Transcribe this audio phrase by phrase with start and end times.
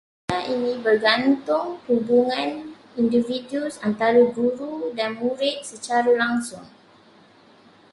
[0.33, 2.49] Kaedah ini bergantung hubungan
[3.01, 6.65] individu antara guru dan murid secara langsung